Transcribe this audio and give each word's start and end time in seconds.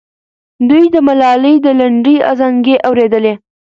دوی 0.69 0.83
د 0.93 0.95
ملالۍ 1.07 1.55
د 1.65 1.67
لنډۍ 1.79 2.17
ازانګې 2.31 2.75
اورېدلې. 2.87 3.33